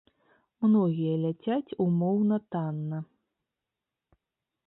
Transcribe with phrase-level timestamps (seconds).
[0.65, 2.99] Многія ляцяць умоўна танна.